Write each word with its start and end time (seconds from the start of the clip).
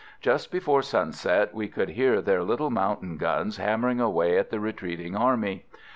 Just 0.19 0.51
before 0.51 0.81
sunset 0.81 1.53
we 1.53 1.67
could 1.67 1.89
hear 1.89 2.23
their 2.23 2.41
little 2.41 2.71
mountain 2.71 3.17
guns 3.17 3.57
hammering 3.57 4.01
away 4.01 4.35
at 4.35 4.49
the 4.49 4.59
retreating 4.59 5.15
army. 5.15 5.63